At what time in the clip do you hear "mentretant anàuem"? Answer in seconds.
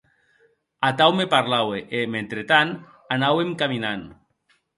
2.15-3.53